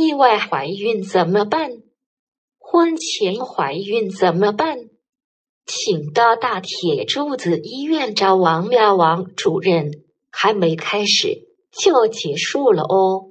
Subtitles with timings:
[0.00, 1.82] 意外怀孕怎么办？
[2.58, 4.88] 婚前怀孕怎么办？
[5.66, 10.04] 请到大铁柱子医院找王妙王主任。
[10.32, 13.29] 还没开始就结束了哦。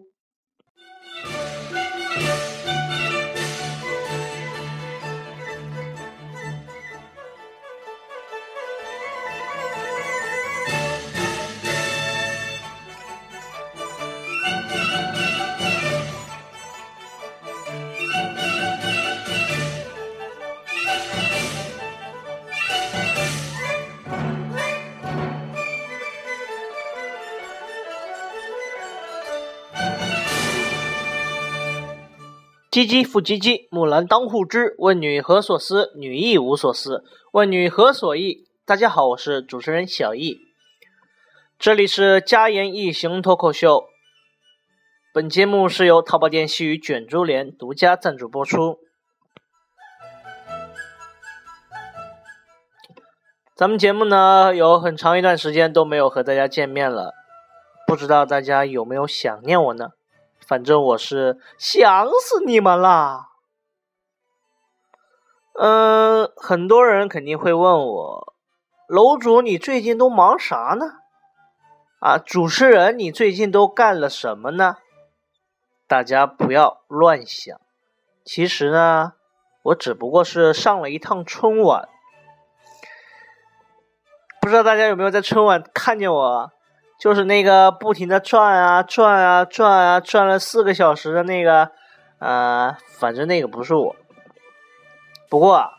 [32.80, 34.74] 唧唧复唧唧，木兰当户织。
[34.78, 35.92] 问女何所思？
[35.98, 37.04] 女亦无所思。
[37.34, 38.46] 问女何所忆？
[38.66, 40.40] 大家好，我是主持人小易，
[41.58, 43.84] 这里是家言异行脱口秀。
[45.14, 48.80] 本节目是由淘宝店西语卷珠帘独家赞助播出。
[53.58, 57.14] 咱们节目呢，有很长一段时间都没有和大家见面了，
[57.86, 59.90] 不知道大家有没有想念我呢？
[60.50, 63.28] 反正我是想死你们啦！
[65.54, 68.34] 嗯，很多人肯定会问我，
[68.88, 70.86] 楼主你最近都忙啥呢？
[72.00, 74.78] 啊，主持人你最近都干了什么呢？
[75.86, 77.62] 大家不要乱想，
[78.26, 79.14] 其实呢，
[79.62, 81.88] 我只不过是上了一趟春晚，
[84.42, 86.52] 不知道大家有没有在春晚看见我？
[87.00, 91.72] 就是那个不停的转啊转啊转啊转了四个小时的那个，
[92.20, 93.96] 呃，反正那个不是我。
[95.30, 95.72] 不过，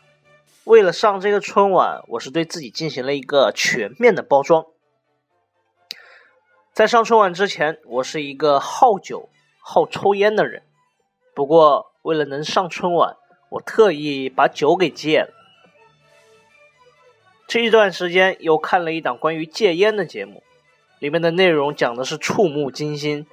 [0.63, 4.65] 为了上这个春晚，我是对自己进行了一个全面的包装。
[6.73, 9.29] 在上春晚之前，我是一个好酒、
[9.61, 10.63] 好抽烟的人。
[11.35, 13.15] 不过为了能上春晚，
[13.51, 15.33] 我特意把酒给戒了。
[17.47, 20.41] 这一段时间又看了一档关于戒烟的节目。
[21.01, 23.25] 里面的内容讲的是触目惊心，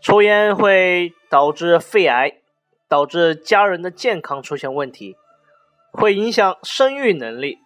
[0.00, 2.40] 抽烟会导致肺癌，
[2.88, 5.14] 导致家人的健康出现问题，
[5.92, 7.58] 会影响生育能力。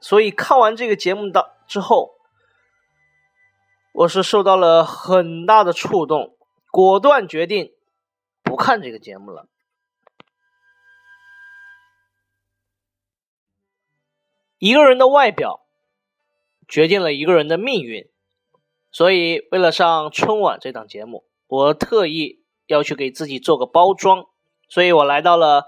[0.00, 2.14] 所以看完这个节目的之后，
[3.92, 6.36] 我是受到了很大的触动，
[6.70, 7.72] 果断决定
[8.44, 9.48] 不看这个节目了。
[14.58, 15.66] 一个人的外表
[16.68, 18.08] 决定了一个人的命运。
[18.90, 24.24] 所以，为了上春晚这档节目，我特意要去给自己做个包装。
[24.68, 25.66] 所以我来到了，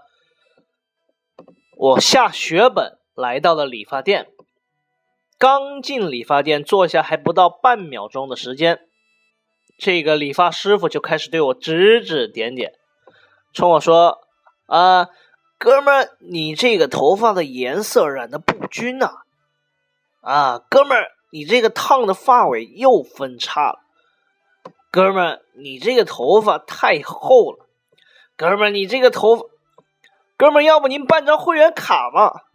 [1.77, 4.29] 我下血本来到了理发店。
[5.39, 8.81] 刚进理发店，坐下还不到半秒钟的时间，
[9.79, 12.73] 这个理发师傅就开始对我指指点点，
[13.53, 14.21] 冲我说
[14.67, 15.09] ：“啊，
[15.59, 19.23] 哥们儿，你这个头发的颜色染的不均呐！
[20.23, 23.79] 啊，哥们儿。”你这个烫的发尾又分叉了，
[24.91, 27.67] 哥们儿，你这个头发太厚了，
[28.37, 29.45] 哥们儿，你这个头发，
[30.37, 32.47] 哥们儿，要不您办张会员卡吧？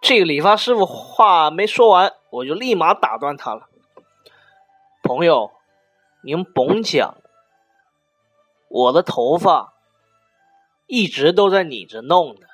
[0.00, 3.68] 这个理发师傅话没说完，我就立马打断他了。
[5.02, 5.52] 朋友，
[6.24, 7.16] 您甭讲，
[8.68, 9.74] 我的头发
[10.86, 12.46] 一直都在你这弄的。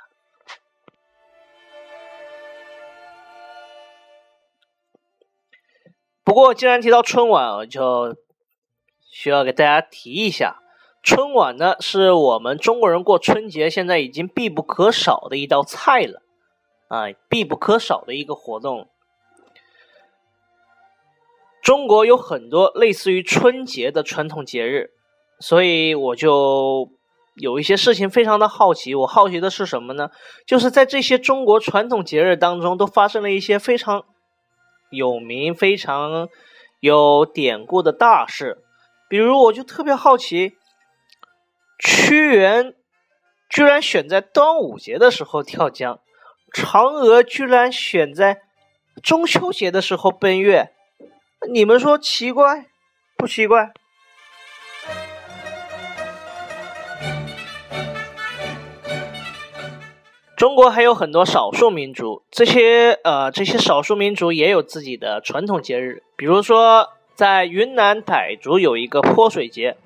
[6.29, 8.15] 不过，既然提到春晚，我就
[9.11, 10.61] 需要给大家提一下，
[11.03, 16.21] 春晚呢是我们中国人过春节现在已经必不可少的一道菜了，
[16.89, 18.89] 啊，必不可少的一个活动。
[21.63, 24.91] 中国有很多类似于春节的传统节日，
[25.41, 26.91] 所以我就
[27.37, 28.95] 有一些事情非常的好奇。
[28.95, 30.11] 我好奇的是什么呢？
[30.47, 34.05] 就是在这些中国传统节日当中，都发生了一些非常。
[34.91, 36.29] 有名非常
[36.81, 38.59] 有典故的大事，
[39.09, 40.57] 比如我就特别好奇，
[41.79, 42.75] 屈原
[43.49, 46.01] 居然选在端午节的时候跳江，
[46.53, 48.43] 嫦娥居然选在
[49.03, 50.73] 中秋节的时候奔月，
[51.53, 52.67] 你们说奇怪
[53.17, 53.73] 不奇怪？
[60.39, 69.77] 中国还有很多少数民族，这些呃这些少数民族也有自己的传统节日，比如说在云南傣族有一个泼水节。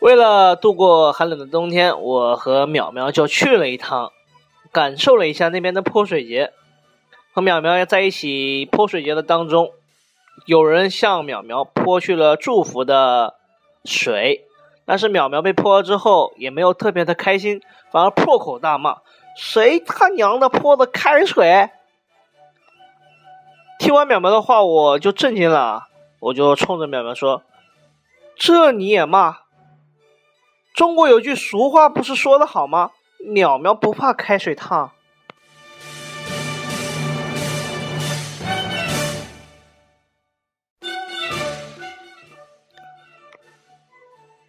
[0.00, 4.10] 为了度过寒冷的冬天，我和淼淼就去了一趟，
[4.72, 6.52] 感受了一下那边的泼水节。
[7.32, 9.70] 和淼淼在一起泼水节的当中，
[10.44, 13.34] 有人向淼淼泼去了祝福的
[13.84, 14.47] 水。
[14.88, 18.96] 但是淼淼被泼了之后，也没有特别的开心，反而破口大骂
[19.36, 21.68] ：“谁他娘的泼的开水？”
[23.78, 25.88] 听完淼淼的话，我就震惊了，
[26.20, 27.42] 我就冲着淼淼说
[28.34, 29.40] ：“这你也骂？
[30.74, 32.92] 中国有句俗话不是说的好吗？
[33.20, 34.92] 淼淼不怕开水烫。”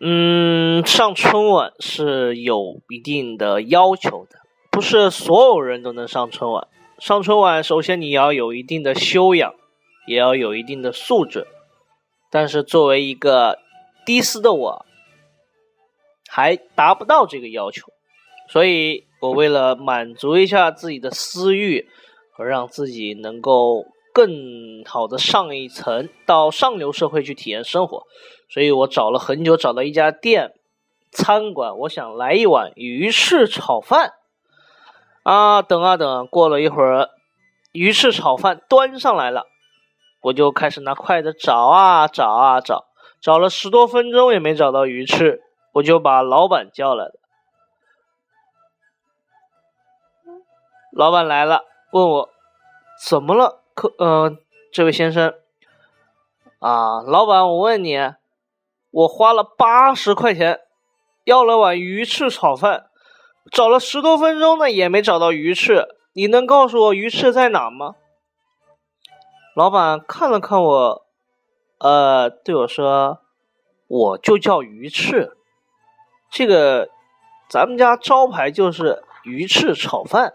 [0.02, 4.38] 嗯，上春晚是有一定的要求的，
[4.72, 6.68] 不是所有人都能上春晚。
[7.00, 9.54] 上春晚，首先你要有一定的修养，
[10.08, 11.48] 也要有一定的素质。
[12.32, 13.60] 但是作为一个
[14.06, 14.86] 低斯的我，
[16.30, 17.88] 还达不到这个要求，
[18.48, 21.90] 所以我为了满足一下自己的私欲，
[22.32, 28.04] 和让自己能够更好的上一层，到上流社会去体验生活。
[28.50, 30.54] 所以我找了很久，找到一家店，
[31.12, 34.14] 餐馆，我想来一碗鱼翅炒饭。
[35.24, 37.10] 啊，等啊等，过了一会儿，
[37.72, 39.46] 鱼翅炒饭端上来了，
[40.22, 42.86] 我就开始拿筷子找啊找啊找，
[43.22, 45.42] 找了十多分钟也没找到鱼翅，
[45.74, 47.12] 我就把老板叫来了。
[50.92, 52.30] 老板来了，问我
[53.08, 54.38] 怎么了，客，嗯，
[54.74, 55.34] 这位先生，
[56.60, 57.98] 啊，老板，我问你。
[58.92, 60.62] 我花了八十块钱，
[61.24, 62.88] 要了碗鱼翅炒饭，
[63.52, 65.88] 找了十多分钟呢，也没找到鱼翅。
[66.14, 67.96] 你能告诉我鱼翅在哪吗？
[69.56, 71.06] 老板看了看我，
[71.78, 73.20] 呃，对我说
[73.88, 75.38] ：“我就叫鱼翅，
[76.32, 76.90] 这个
[77.48, 80.34] 咱们家招牌就是鱼翅炒饭。”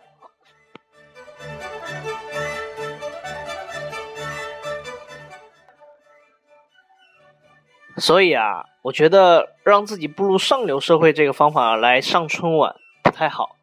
[7.96, 13.56] 所以啊，我觉得让自己步入上流社会这个方法来上春晚不太好。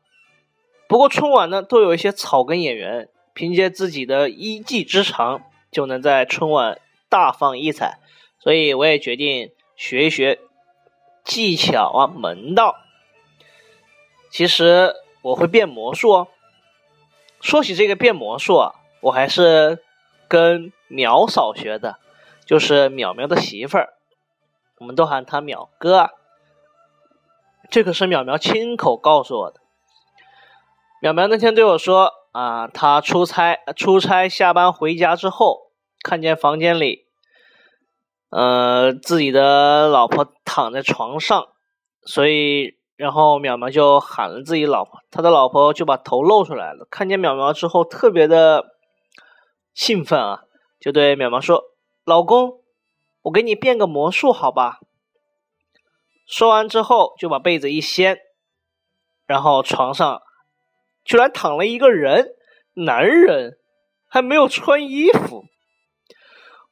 [0.88, 5.42] 不过春晚呢，都有一些草根演员，凭借自己的一技之长，
[5.72, 6.80] 就能在春晚
[7.10, 8.00] 大放异彩。
[8.40, 10.40] 所以我也决定学一学
[11.24, 12.76] 技巧啊门道。
[14.30, 16.28] 其实我会变魔术哦。
[17.42, 19.84] 说起这个变魔术啊，我还是
[20.28, 21.98] 跟苗嫂学的，
[22.46, 23.94] 就是淼淼的媳妇儿。
[24.82, 26.10] 我们都喊他淼哥，
[27.70, 29.60] 这可是淼淼亲口告诉我的。
[31.04, 35.70] 淼淼那天对我说：“啊，他出差，出差下班回家之后，
[36.02, 37.06] 看见房间里，
[38.32, 41.50] 呃，自己的老婆躺在床上，
[42.02, 48.74] 所以，然后淼淼就喊了自己老婆，他的老婆就把头露出来了，看见淼淼之后，特别的
[49.76, 50.42] 兴奋啊，
[50.80, 51.66] 就对淼淼说
[52.04, 52.58] ：‘老公。’
[53.24, 54.80] 我给你变个魔术，好吧？
[56.26, 58.20] 说完之后，就把被子一掀，
[59.26, 60.22] 然后床上
[61.04, 62.34] 居然躺了一个人，
[62.74, 63.60] 男人
[64.08, 65.44] 还没有穿衣服。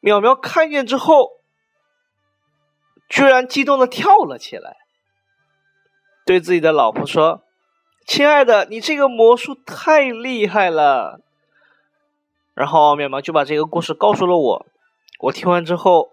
[0.01, 1.41] 淼淼看见之后，
[3.09, 4.77] 居然激动的跳了起来，
[6.25, 7.43] 对自己的老婆说
[8.07, 11.19] ：“亲爱的，你这个魔术太厉害了。”
[12.55, 14.65] 然后淼淼就把这个故事告诉了我，
[15.19, 16.11] 我听完之后。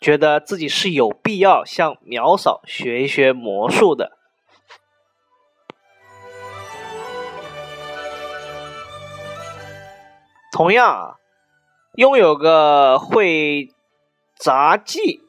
[0.00, 4.16] 觉得自己是有必要向苗嫂学一学魔术的。
[10.52, 11.16] 同样啊，
[11.94, 13.74] 拥有个会
[14.36, 15.20] 杂技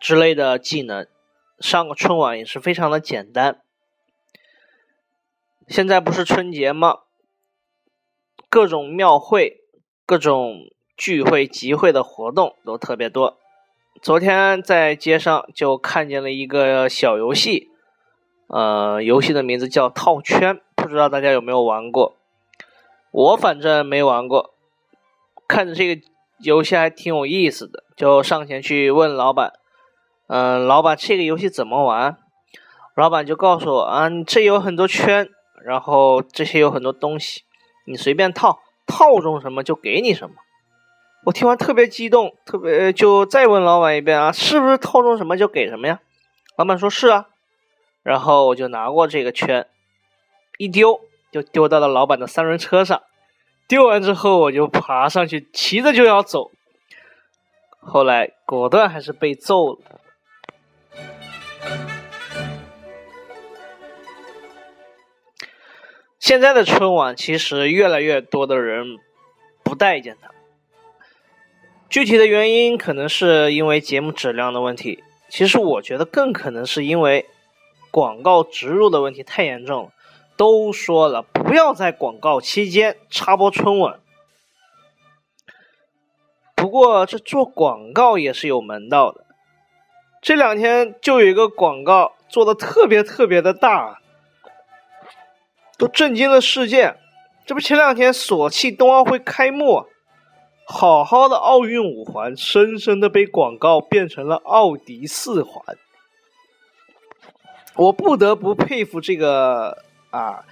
[0.00, 1.08] 之类的技能，
[1.58, 3.62] 上个春晚也是非常的简单。
[5.66, 6.98] 现在不是春节吗？
[8.48, 9.64] 各种庙会、
[10.06, 13.38] 各种聚会、集会的活动都特别多。
[14.00, 17.68] 昨天在街上就看见了一个小游戏，
[18.46, 22.14] 呃，游戏的名字叫套圈，不知道大家有没有玩过？
[23.10, 24.54] 我反正没玩过。
[25.48, 26.00] 看着这个
[26.38, 29.54] 游戏还挺有意思的，就上前去问老板
[30.28, 32.16] ：“嗯，老板，这个游戏怎么玩？”
[32.94, 35.28] 老板就告诉我：“啊，这有很多圈，
[35.64, 37.42] 然后这些有很多东西，
[37.86, 40.36] 你随便套，套中什么就给你什么。”
[41.24, 46.00] 我听完特别激动，特别就再问老板一遍啊，是不是套中什么就给什么呀？
[46.56, 47.26] 老板说是啊，
[48.02, 49.66] 然后我就拿过这个圈，
[50.56, 53.02] 一丢就丢到了老板的三轮车上，
[53.66, 56.50] 丢完之后我就爬上去，骑着就要走，
[57.80, 59.78] 后来果断还是被揍了。
[66.18, 68.98] 现在的春晚其实越来越多的人
[69.62, 70.30] 不待见他。
[71.90, 77.26] 具体的原因可能是因为节目质量的问题，其实我觉得更可能是因为
[77.90, 79.90] 广告植入的问题太严重了。
[80.36, 83.98] 都说了不要在广告期间插播春晚，
[86.54, 89.24] 不过这做广告也是有门道的。
[90.20, 94.00] 这两天就有一个广告做的特别特别的大，
[95.76, 96.94] 都震惊了世界。
[97.46, 99.86] 这不前两天索契冬奥会开幕。
[100.70, 105.78] 好好的奥运五环，深深的被广告变成了奥迪四环。
[107.74, 110.44] 我不得不佩服这个啊！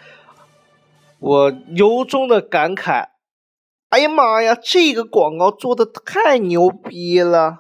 [1.18, 3.08] 我由衷的感慨：
[3.90, 7.58] 哎呀妈呀，这个广告做的太牛逼了！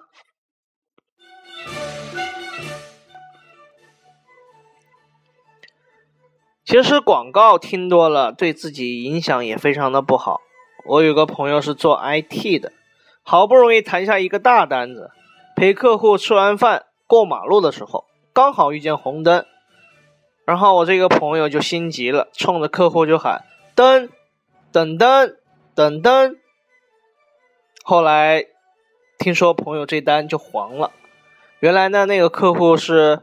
[6.64, 10.40] 其实广告听多了，对自己影响也非常的不好。
[10.86, 12.72] 我有个朋友是做 IT 的，
[13.22, 15.10] 好不容易谈下一个大单子，
[15.56, 19.44] 陪客户吃完饭过马路的时候，刚好遇见红灯，
[20.44, 24.08] 然后我这个朋友就心急了，冲着客户就喊：“灯，
[24.70, 25.36] 等灯，
[25.74, 26.36] 等灯。”
[27.82, 28.44] 后来
[29.18, 30.92] 听说朋友这单就黄了，
[31.60, 33.22] 原来呢那个客户是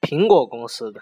[0.00, 1.00] 苹果公司的。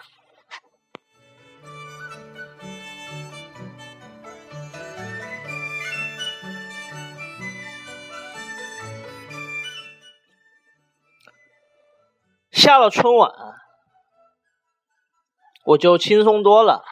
[12.64, 13.30] 下了春晚，
[15.66, 16.82] 我就轻松多了，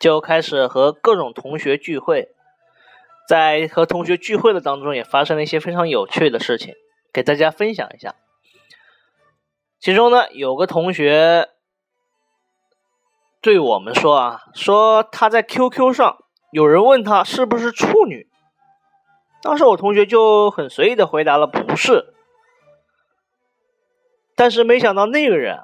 [0.00, 2.34] 就开始和各种同学聚会。
[3.28, 6.74] 在和同学聚会的当中，也发生了一些非常有趣的事情，
[7.12, 8.16] 给大家分享一下。
[9.78, 11.50] 其中呢，有个同学
[13.40, 16.18] 对我们说啊，说他在 QQ 上
[16.50, 18.28] 有人问他是不是处女，
[19.40, 22.13] 当时我同学就很随意的回答了不是。
[24.36, 25.60] 但是没想到那个人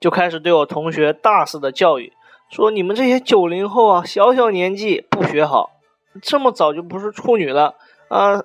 [0.00, 2.12] 就开始对我同学大肆的教育，
[2.50, 5.70] 说你们这些九零后啊，小小年纪不学好，
[6.22, 7.74] 这么早就不是处女了
[8.08, 8.42] 啊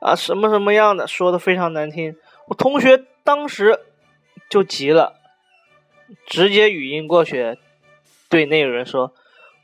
[0.00, 2.16] 啊什么什么样的，说的非常难听。
[2.48, 3.80] 我同学当时
[4.50, 5.14] 就急了，
[6.26, 7.58] 直接语音过去
[8.28, 9.14] 对那个人说：“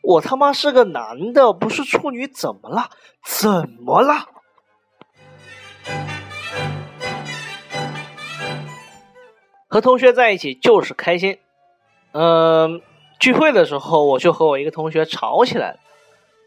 [0.03, 2.89] 我他妈是个男的，不是处女，怎么了？
[3.23, 4.15] 怎么了？”
[9.71, 11.39] 和同学在一起就是开心，
[12.11, 12.83] 嗯，
[13.21, 15.77] 聚会的时候我就和我一个同学吵起来了，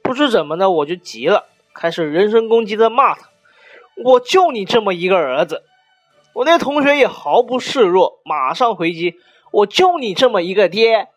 [0.03, 3.29] 不知怎么的我就急了，开始人身攻击的骂他，
[4.03, 5.63] 我就你这么一个儿子，
[6.33, 9.15] 我那同学也毫不示弱，马上回击，
[9.51, 11.07] 我就你这么一个爹。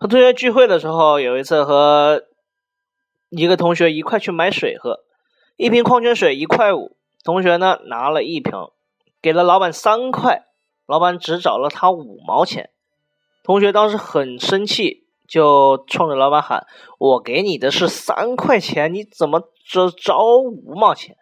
[0.00, 2.22] 和同学聚会的时候，有一次和
[3.28, 5.00] 一个同学一块去买水喝，
[5.58, 8.54] 一瓶矿泉水一块五，同学呢拿了一瓶，
[9.20, 10.46] 给了老板三块，
[10.86, 12.70] 老板只找了他五毛钱，
[13.44, 16.66] 同学当时很生气，就冲着老板喊
[16.98, 21.18] ：“我给你的是三块钱，你怎么只找五毛钱？”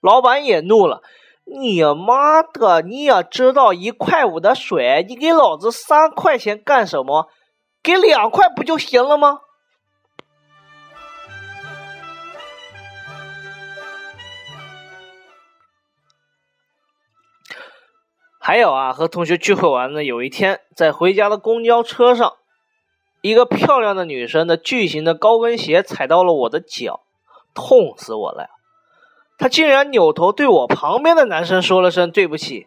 [0.00, 1.02] 老板也怒了
[1.44, 7.28] ：“你妈的，你也知道一块五的水，你给老子三块钱干什么？”
[7.82, 9.40] 给两块不就行了吗？
[18.42, 22.34] 还有啊，和同学聚会完了，有一天在回家的公交车上，
[23.20, 27.02] 一个漂亮的女生的巨型的高跟鞋踩到了我的脚，
[27.54, 28.48] 痛死我了！
[29.38, 32.66] 她竟然扭头对我旁边的男生说了声对不起，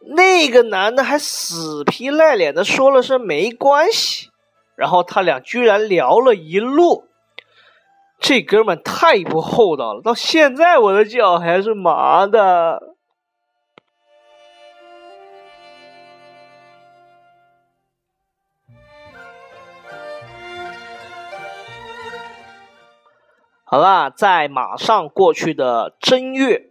[0.00, 4.31] 那个男的还死皮赖脸的说了声没关系。
[4.82, 7.04] 然后他俩居然聊了一路，
[8.18, 12.82] 这哥们太不厚道了，到现在我的脚还是麻的。
[23.62, 26.70] 好啦，在马上过去的正月，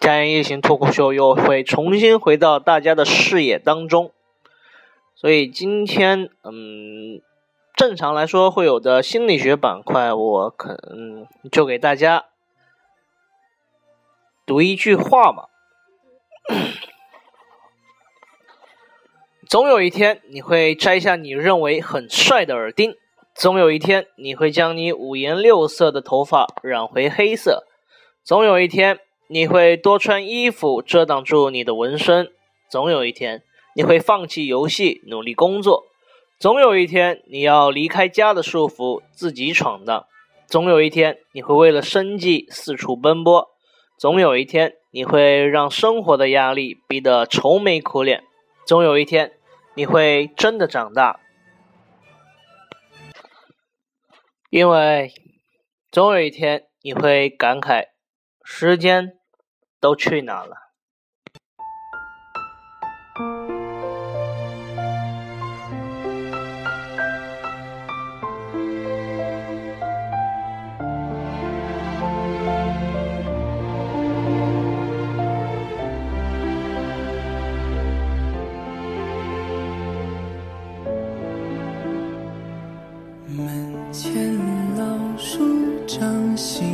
[0.04, 4.10] 《家言夜行脱口秀》又会重新回到大家的视野当中。
[5.24, 7.22] 所以今天，嗯，
[7.74, 12.26] 正常来说会有的心理学板块，我可能就给大家
[14.44, 15.48] 读一句话吧。
[19.48, 22.92] 总有一天，你会摘下你认为很帅的耳钉；
[23.34, 27.64] 总有一天，你会将你五颜六色的头发染回黑色；
[28.22, 32.26] 总有一天，你会多穿衣服遮挡住你的纹身；
[32.68, 33.42] 总有一天。
[33.74, 35.84] 你会放弃游戏，努力工作。
[36.38, 40.06] 总有一天，你要离开家的束缚，自己闯荡。
[40.46, 43.48] 总有一天，你会为了生计四处奔波；
[43.98, 48.20] 总有一天，你会让生活的压力逼得愁眉苦脸；
[48.66, 49.32] 总有一天，
[49.74, 51.18] 你会真的长大。
[54.50, 55.12] 因为，
[55.90, 57.86] 总有一天，你会感慨，
[58.44, 59.14] 时间
[59.80, 60.63] 都去哪了。
[86.44, 86.73] 时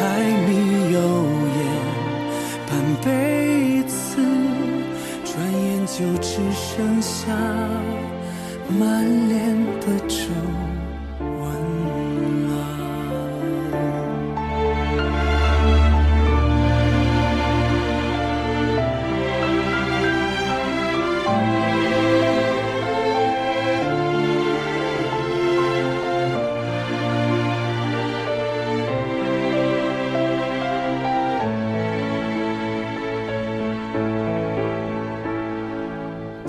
[0.00, 0.06] 柴
[0.48, 0.98] 米油
[1.58, 1.60] 盐
[2.66, 2.70] 半
[3.04, 4.16] 辈子，
[5.26, 7.36] 转眼就只剩下
[8.78, 10.16] 满脸的皱。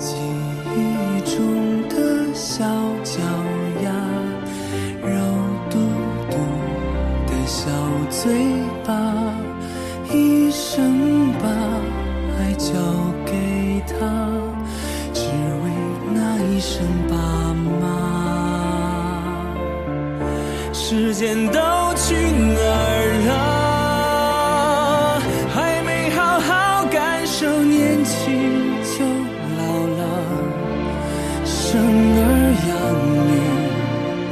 [0.02, 0.41] 时